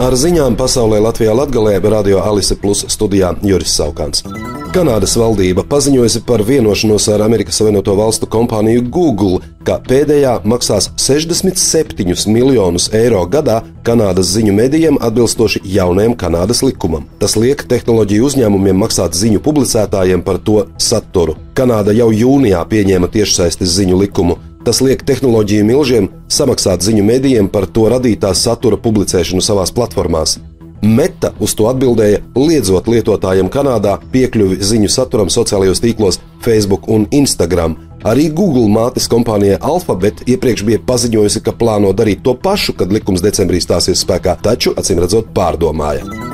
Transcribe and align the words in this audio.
Ar 0.00 0.14
ziņām 0.16 0.54
pasaulē 0.56 0.96
Latvijā 1.04 1.34
Latgalē 1.36 1.74
Radio 1.92 2.22
Alise 2.24 2.54
Plus 2.56 2.86
studijā 2.88 3.34
Juris 3.44 3.74
Saukants. 3.76 4.22
Kanādas 4.72 5.12
valdība 5.20 5.60
paziņojusi 5.68 6.22
par 6.24 6.40
vienošanos 6.46 7.08
ar 7.12 7.20
Amerikas 7.26 7.58
Savienoto 7.60 7.92
Valstu 7.98 8.24
kompāniju 8.24 8.86
Google, 8.88 9.42
ka 9.60 9.76
pēdējā 9.84 10.38
maksās 10.48 10.88
67 10.96 12.32
miljonus 12.32 12.88
eiro 12.96 13.26
gadā 13.28 13.58
Kanādas 13.84 14.32
ziņu 14.32 14.56
medijiem 14.56 14.96
atbilstoši 15.04 15.60
jaunajam 15.68 16.16
Kanādas 16.16 16.64
likumam. 16.64 17.04
Tas 17.20 17.36
liek 17.36 17.66
tehnoloģiju 17.68 18.30
uzņēmumiem 18.30 18.80
maksāt 18.80 19.12
ziņu 19.20 19.44
publicētājiem 19.44 20.24
par 20.24 20.40
to 20.40 20.64
saturu. 20.80 21.36
Kanāda 21.52 21.92
jau 21.92 22.08
jūnijā 22.08 22.64
pieņēma 22.72 23.12
tiešsaistes 23.12 23.76
ziņu 23.76 24.00
likumu, 24.06 24.40
Tas 24.70 24.78
liek 24.86 25.00
tehnoloģiju 25.02 25.64
milžiem 25.66 26.04
samaksāt 26.30 26.84
ziņu 26.86 27.02
medijiem 27.02 27.48
par 27.50 27.64
to 27.66 27.88
radītā 27.90 28.28
satura 28.38 28.76
publicēšanu 28.78 29.42
savās 29.42 29.74
platformās. 29.74 30.36
Meta 30.86 31.32
uz 31.42 31.56
to 31.58 31.66
atbildēja, 31.72 32.20
liedzot 32.38 32.86
lietotājiem 32.86 33.50
Kanādā 33.50 33.96
piekļuvi 34.14 34.60
ziņu 34.62 34.92
saturam 34.94 35.34
sociālajos 35.34 35.82
tīklos, 35.82 36.22
Facebook 36.46 36.86
un 36.86 37.10
Instagram. 37.10 37.80
Arī 38.06 38.30
Google 38.30 38.70
mātes 38.70 39.10
kompānijai 39.10 39.58
Alphabet 39.58 40.22
iepriekš 40.30 40.68
bija 40.70 40.86
paziņojusi, 40.86 41.42
ka 41.42 41.50
plāno 41.50 41.90
darīt 41.90 42.22
to 42.22 42.38
pašu, 42.38 42.78
kad 42.78 42.94
likums 42.94 43.26
decembrī 43.26 43.58
stāsies 43.58 44.06
spēkā, 44.06 44.38
taču, 44.38 44.78
acīm 44.78 45.02
redzot, 45.02 45.34
pārdomāja. 45.34 46.29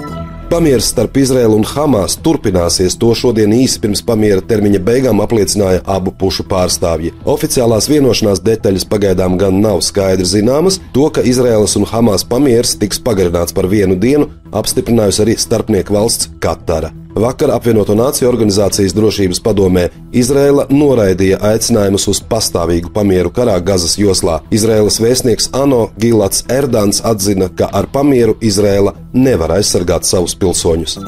Pamieris 0.46 0.92
starp 0.92 1.16
Izraēlu 1.18 1.56
un 1.58 1.64
Hamas 1.66 2.14
turpināsies. 2.22 2.94
To 3.02 3.08
šodien 3.18 3.50
īsi 3.56 3.80
pirms 3.82 4.02
pamiera 4.06 4.44
termiņa 4.46 4.78
beigām 4.86 5.18
apliecināja 5.24 5.80
abu 5.90 6.12
pušu 6.20 6.46
pārstāvji. 6.46 7.10
Oficiālās 7.26 7.88
vienošanās 7.90 8.44
detaļas 8.46 8.86
pagaidām 8.92 9.34
gan 9.40 9.58
nav 9.64 9.82
skaidri 9.82 10.28
zināmas. 10.30 10.78
To, 10.94 11.08
ka 11.10 11.24
Izraēlas 11.26 11.74
un 11.80 11.88
Hamas 11.90 12.22
pamieris 12.30 12.76
tiks 12.78 13.02
pagarināts 13.02 13.56
par 13.56 13.66
vienu 13.72 13.98
dienu, 13.98 14.30
apstiprinājusi 14.54 15.26
arī 15.26 15.36
starpnieku 15.42 15.98
valsts 15.98 16.30
Katara. 16.38 16.92
Vakar 17.16 17.48
apvienoto 17.54 17.94
nāciju 17.96 18.28
organizācijas 18.28 18.92
drošības 18.92 19.38
padomē 19.40 19.86
Izraela 20.12 20.66
noraidīja 20.68 21.38
aicinājumus 21.48 22.04
uz 22.12 22.20
pastāvīgu 22.32 22.92
pamieru 22.92 23.32
karā 23.32 23.56
Gazas 23.64 23.96
joslā. 23.96 24.42
Izraēlas 24.52 25.00
vēstnieks 25.00 25.48
Ano 25.56 25.86
Gilats 25.96 26.44
Erdāns 26.52 27.00
atzina, 27.00 27.48
ka 27.48 27.70
ar 27.72 27.88
pamieru 27.88 28.36
Izraela 28.44 28.92
nevar 29.16 29.56
aizsargāt 29.56 30.04
savus 30.04 30.36
pilsoņus. 30.36 31.00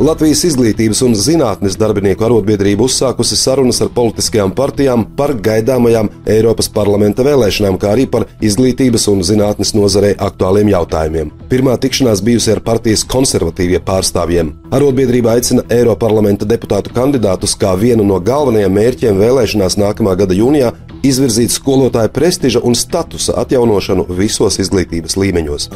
Latvijas 0.00 0.46
izglītības 0.48 1.02
un 1.04 1.12
zinātnes 1.12 1.74
darbinieku 1.76 2.24
arotbiedrība 2.24 2.86
uzsākusi 2.86 3.36
sarunas 3.36 3.82
ar 3.84 3.90
politiskajām 3.92 4.54
partijām 4.56 5.02
par 5.18 5.34
gaidāmajām 5.36 6.08
Eiropas 6.24 6.70
parlamenta 6.72 7.20
vēlēšanām, 7.26 7.76
kā 7.76 7.90
arī 7.92 8.06
par 8.08 8.24
izglītības 8.40 9.04
un 9.12 9.20
zinātnes 9.28 9.74
nozarei 9.76 10.14
aktuāliem 10.16 10.70
jautājumiem. 10.72 11.34
Pirmā 11.52 11.76
tikšanās 11.82 12.22
bijusi 12.24 12.54
ar 12.54 12.62
partijas 12.64 13.04
konservatīvie 13.12 13.82
pārstāvjiem. 13.84 14.54
Arotbiedrība 14.72 15.34
aicina 15.34 15.66
Eiroparlamenta 15.68 16.48
deputātu 16.48 16.96
kandidātus 16.96 17.52
kā 17.60 17.74
vienu 17.76 18.06
no 18.08 18.22
galvenajiem 18.24 18.72
mērķiem 18.80 19.20
vēlēšanās 19.20 19.76
nākamā 19.82 20.16
gada 20.22 20.38
jūnijā 20.38 20.72
izvirzīt 21.04 21.52
skolotāju 21.52 22.14
prestiža 22.16 22.64
un 22.64 22.72
statusa 22.72 23.36
atjaunošanu 23.44 24.08
visos 24.16 24.56
izglītības 24.64 25.20
līmeņos. 25.20 25.68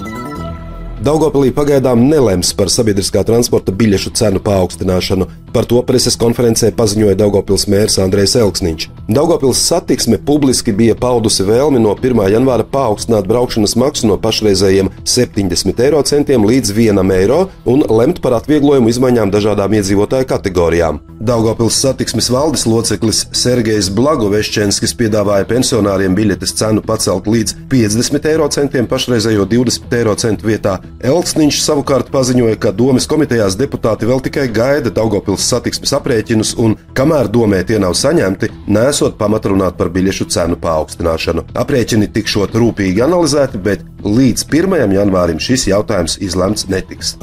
Daugopilī 1.04 1.50
pagaidām 1.52 2.06
nelems 2.08 2.54
par 2.56 2.70
sabiedriskā 2.72 3.20
transporta 3.28 3.74
biļešu 3.76 4.14
cenu 4.16 4.40
paaugstināšanu. 4.40 5.26
Par 5.52 5.66
to 5.68 5.82
preses 5.84 6.16
konferencē 6.16 6.70
paziņoja 6.78 7.18
Daugopils 7.20 7.66
mērs 7.68 7.98
Andrēs 8.00 8.32
Elksniņš. 8.40 8.86
Daugopils 9.12 9.60
satiksme 9.68 10.16
publiski 10.16 10.72
bija 10.72 10.96
paudusi 10.96 11.44
vēlmi 11.44 11.82
no 11.84 11.92
1. 11.92 12.24
janvāra 12.32 12.64
paaugstināt 12.64 13.28
braukšanas 13.28 13.76
maksu 13.76 14.08
no 14.08 14.16
pašreizējiem 14.16 14.88
70 15.04 15.84
eiro 15.84 16.00
centiem 16.08 16.48
līdz 16.48 16.72
1 16.72 17.12
eiro 17.18 17.42
un 17.68 17.84
lemt 17.84 18.24
par 18.24 18.38
atvieglojumu 18.40 18.88
izmaiņām 18.88 19.34
dažādām 19.34 19.76
iedzīvotāju 19.76 20.30
kategorijām. 20.32 21.04
Daugopils 21.24 21.78
satiksmes 21.80 22.26
valdes 22.28 22.66
loceklis 22.68 23.22
Sergejs 23.32 23.86
Blagovešķenskis 23.96 24.92
piedāvāja 24.98 25.46
pensionāriem 25.48 26.12
biļetes 26.12 26.52
cenu 26.58 26.82
pacelt 26.84 27.24
līdz 27.32 27.54
50 27.70 28.28
eiro 28.28 28.48
centiem 28.52 28.84
pašreizējo 28.90 29.46
20 29.48 29.96
eiro 29.96 30.12
centu 30.20 30.50
vietā, 30.50 30.74
Elksniņš 31.00 31.62
savukārt 31.64 32.10
paziņoja, 32.12 32.58
ka 32.60 32.74
domas 32.76 33.08
komitejās 33.08 33.56
deputāti 33.56 34.10
vēl 34.10 34.20
tikai 34.26 34.50
gaida 34.52 34.92
Daugopils 34.92 35.48
satiksmes 35.48 35.96
aprēķinus, 35.96 36.52
un 36.60 36.76
kamēr 36.92 37.32
domē 37.32 37.62
tie 37.64 37.80
nav 37.80 37.96
saņemti, 37.96 38.52
nesot 38.68 39.16
pamata 39.16 39.54
runāt 39.54 39.80
par 39.80 39.88
biļešu 39.96 40.28
cenu 40.36 40.60
paaugstināšanu. 40.60 41.48
Aprēķini 41.64 42.12
tikšot 42.18 42.60
rūpīgi 42.60 43.00
analizēti, 43.08 43.64
bet 43.64 43.88
līdz 44.04 44.44
1. 44.52 44.92
janvārim 45.00 45.40
šis 45.40 45.70
jautājums 45.72 46.20
izlemts 46.20 46.68
netiks. 46.68 47.16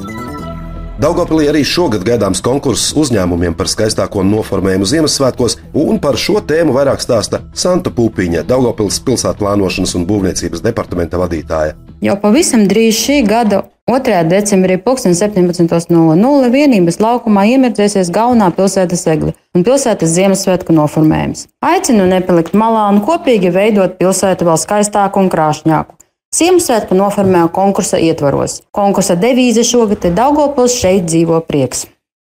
Daugopilī 1.02 1.48
arī 1.50 1.64
šogad 1.66 2.04
gaidāms 2.06 2.44
konkurss 2.46 2.92
uzņēmumiem 2.94 3.56
par 3.58 3.66
skaistāko 3.72 4.22
noformējumu 4.22 4.86
Ziemassvētkos, 4.86 5.56
un 5.74 5.98
par 6.04 6.14
šo 6.22 6.36
tēmu 6.46 6.76
vairāk 6.76 7.02
stāsta 7.02 7.40
Santa 7.58 7.90
Pupiņa, 7.90 8.44
Daugopils 8.46 9.00
pilsētu 9.08 9.42
plānošanas 9.42 9.96
un 9.98 10.06
būvniecības 10.06 10.62
departamenta 10.62 11.18
vadītāja. 11.18 11.74
Jau 12.06 12.16
pavisam 12.22 12.68
drīz 12.70 13.00
šī 13.00 13.16
gada 13.26 13.64
2. 13.90 14.20
decembrī 14.30 14.78
17.00 14.78 16.52
vienības 16.54 17.00
laukumā 17.02 17.48
iemirdzēsies 17.56 18.14
galvenā 18.14 18.52
pilsētas 18.54 19.08
egli 19.10 19.34
un 19.58 19.66
pilsētas 19.66 20.14
Ziemassvētku 20.20 20.76
noformējums. 20.78 21.48
Aicinu 21.66 22.06
nepalikt 22.14 22.54
malā 22.54 22.86
un 22.94 23.02
kopīgi 23.02 23.50
veidot 23.58 23.98
pilsētu 23.98 24.46
vēl 24.52 24.62
skaistāku 24.62 25.26
un 25.26 25.34
krāšņāku. 25.34 25.98
Ziemassvētku 26.32 26.96
noformēja 26.96 27.50
konkursa 27.52 27.98
ietvaros. 28.00 28.62
Konkursa 28.72 29.18
devīze 29.20 29.66
šogad 29.68 30.06
ir 30.08 30.14
Daugopils 30.16 30.78
šeit 30.80 31.10
dzīvo 31.10 31.42
prieks. 31.44 31.82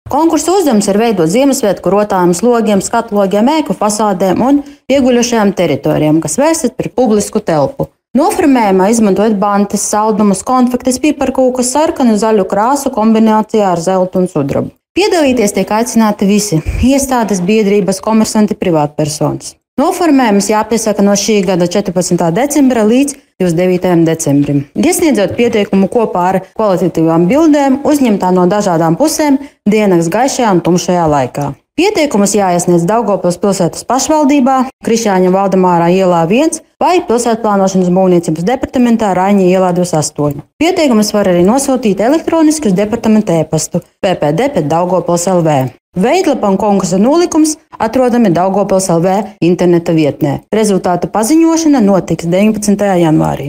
Konkursa 0.09 0.55
uzdevums 0.57 0.89
ir 0.89 0.97
veidot 0.97 1.29
Ziemassvētku 1.29 1.93
rotājumus 1.93 2.41
logiem, 2.41 2.81
skatlogiem, 2.81 3.51
ēku 3.59 3.77
fasādēm 3.77 4.41
un 4.47 4.63
ieguļošajām 4.89 5.53
teritorijām, 5.59 6.23
kas 6.25 6.39
vērstas 6.41 6.73
par 6.79 6.89
publisku 6.97 7.45
telpu. 7.45 7.91
Noformējumā 8.17 8.89
izmantojot 8.95 9.37
bantas, 9.37 9.85
saldumus, 9.93 10.41
konfektes, 10.41 10.97
piparkūku, 11.05 11.61
sarkanu, 11.61 12.17
zaļu 12.17 12.49
krāsu 12.49 12.95
kombinācijā 12.97 13.75
ar 13.75 13.85
zeltu 13.85 14.25
un 14.25 14.33
sudrabu. 14.33 14.73
Piedalīties 14.97 15.53
tiek 15.53 15.69
aicināti 15.69 16.33
visi- 16.33 16.63
iestādes, 16.95 17.45
biedrības, 17.45 18.01
komersanti, 18.01 18.57
privātpersonas. 18.57 19.58
Noformējums 19.79 20.49
jāpiesaka 20.51 21.05
no 21.07 21.13
šī 21.15 21.37
gada 21.47 21.69
14. 21.71 22.19
decembra 22.35 22.83
līdz 22.83 23.15
29. 23.39 23.93
decembrim. 24.09 24.65
Iesniedzot 24.75 25.37
pieteikumu 25.39 25.87
kopā 25.93 26.25
ar 26.33 26.39
kvalitatīvām 26.49 27.29
bildēm, 27.31 27.77
uzņemtā 27.87 28.33
no 28.35 28.49
dažādām 28.51 28.99
pusēm 28.99 29.39
dienas 29.71 30.11
gaišajā 30.11 30.51
un 30.57 30.65
tumšajā 30.67 31.07
laikā. 31.15 31.47
Pieteikumus 31.79 32.35
jāiesniedz 32.35 32.89
Daugopils 32.91 33.39
pilsētas 33.39 33.87
pašvaldībā, 33.87 34.57
Krišāņa 34.83 35.31
Valdemārā 35.31 35.93
ielā 35.95 36.25
1 36.27 36.59
vai 36.83 36.97
pilsētplānošanas 37.07 37.95
būvniecības 37.95 38.51
departamentā 38.51 39.13
Raņa 39.15 39.47
ielā 39.47 39.71
28. 39.79 40.43
Pieteikumus 40.59 41.15
var 41.15 41.31
arī 41.31 41.47
nosūtīt 41.47 42.03
elektroniski 42.03 42.73
uz 42.73 42.75
departamenta 42.75 43.39
e-pastu 43.39 43.87
ppd.daugopils 44.03 45.31
LV. 45.39 45.61
Veidlapa 45.99 46.47
un 46.47 46.57
konkursa 46.57 46.99
nolikums 46.99 47.57
atrodami 47.79 48.31
Daugopils 48.31 48.87
LV 48.93 49.15
interneta 49.43 49.91
vietnē. 49.97 50.37
Rezultātu 50.55 51.09
paziņošana 51.11 51.81
notiks 51.83 52.29
19. 52.31 52.85
janvārī. 53.03 53.49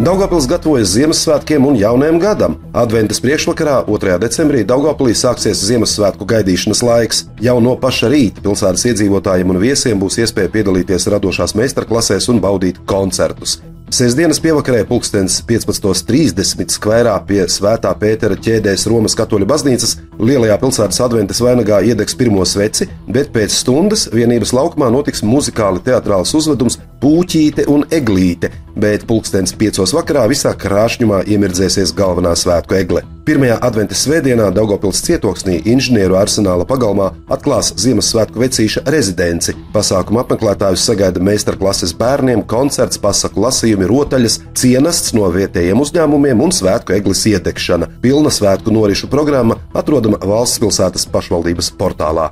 Daugopils 0.00 0.46
gatavojas 0.48 0.92
Ziemassvētkiem 0.94 1.66
un 1.66 1.74
jaunajam 1.76 2.20
gadam. 2.22 2.54
Adventas 2.72 3.18
priekšvakarā, 3.24 3.80
2. 3.88 4.14
decembrī, 4.22 4.62
Daugopilī 4.64 5.16
sāksies 5.18 5.64
Ziemassvētku 5.66 6.28
gaidīšanas 6.30 6.84
laiks. 6.86 7.24
Jau 7.42 7.58
no 7.64 7.74
paša 7.80 8.12
rīta 8.14 8.44
pilsētas 8.46 8.86
iedzīvotājiem 8.92 9.50
un 9.50 9.60
viesiem 9.60 9.98
būs 10.00 10.22
iespēja 10.22 10.54
piedalīties 10.54 11.10
radošās 11.10 11.58
meistarklasēs 11.58 12.30
un 12.30 12.38
baudīt 12.40 12.78
koncertus. 12.86 13.58
Sēdesdienas 13.90 14.38
pievakarē, 14.38 14.84
pulkstenis 14.86 15.40
15.30 15.48 16.70
skverā 16.70 17.16
pie 17.26 17.40
Svētā 17.50 17.90
Pētera 17.98 18.36
ķēdēs 18.38 18.84
Romas 18.86 19.16
katoļu 19.18 19.48
baznīcas 19.50 19.96
lielajā 20.14 20.58
pilsētas 20.62 21.00
adventas 21.02 21.40
vainagā 21.42 21.80
iedegs 21.88 22.14
pirmo 22.14 22.46
sveci, 22.46 22.86
bet 23.10 23.32
pēc 23.34 23.50
stundas 23.50 24.06
vienības 24.14 24.54
laukumā 24.54 24.92
notiks 24.94 25.24
muzikāli 25.26 25.82
teātrāls 25.88 26.36
uzvedums 26.38 26.78
Pūķīte 27.02 27.64
un 27.72 27.82
Eglīte, 27.90 28.52
bet 28.80 29.06
pulkstenis 29.08 29.54
piecos 29.60 29.94
vakarā 29.96 30.26
visā 30.30 30.52
krāšņumā 30.56 31.24
iemirdzēsies 31.30 31.92
galvenā 31.96 32.34
svētku 32.38 32.78
egle. 32.78 33.04
Pirmajā 33.28 33.58
adventas 33.62 34.00
svētdienā 34.06 34.48
Daugopils 34.56 35.02
cietoksnī 35.06 35.60
inženieru 35.68 36.16
arsenāla 36.18 36.64
pagalmā 36.66 37.10
atklās 37.30 37.68
Ziemassvētku 37.78 38.40
vecīša 38.42 38.82
rezidenci. 38.90 39.54
Pasākuma 39.74 40.24
apmeklētājus 40.24 40.86
sagaida 40.88 41.22
meistarklases 41.22 41.92
bērniem, 42.00 42.42
koncerts, 42.50 42.98
pasaku 42.98 43.44
lasījumi, 43.44 43.86
rotaļas, 43.90 44.40
cienasts 44.58 45.14
no 45.14 45.28
vietējiem 45.36 45.84
uzņēmumiem 45.84 46.42
un 46.42 46.56
svētku 46.56 46.96
eglis 46.96 47.26
iedegšana. 47.30 47.92
Pilna 48.02 48.32
svētku 48.34 48.74
norišu 48.74 49.12
programma 49.12 49.60
atrodama 49.76 50.18
valsts 50.24 50.64
pilsētas 50.64 51.06
pašvaldības 51.12 51.70
portālā. 51.78 52.30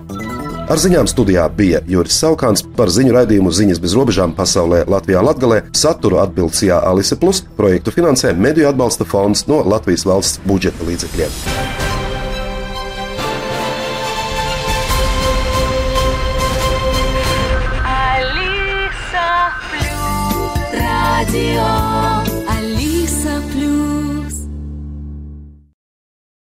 Ar 0.69 0.76
ziņām 0.76 1.06
studijā 1.09 1.47
bija 1.56 1.79
Juris 1.88 2.19
Saukants 2.20 2.61
par 2.76 2.91
ziņu 2.93 3.15
raidījumu 3.17 3.49
ziņas 3.56 3.79
bez 3.81 3.94
robežām 3.97 4.35
pasaulē 4.37 4.82
Latvijā 4.93 5.23
Latgalē, 5.25 5.62
saturu 5.73 6.20
atbildsījā 6.20 6.82
Alise 6.85 7.17
Plus, 7.17 7.41
projektu 7.56 7.94
finansē 7.94 8.35
Mediju 8.37 8.69
atbalsta 8.69 9.09
fonds 9.09 9.47
no 9.49 9.62
Latvijas 9.65 10.05
valsts 10.05 10.44
budžeta 10.44 10.85
līdzekļiem. 10.85 11.32
Alisa 17.97 19.31
Plus 19.70 20.76
Radio 20.76 21.97